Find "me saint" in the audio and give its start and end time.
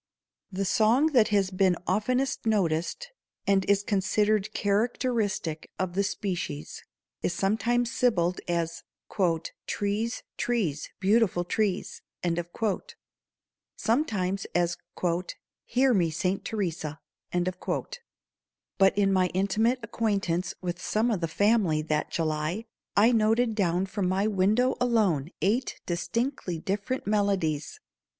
15.93-16.45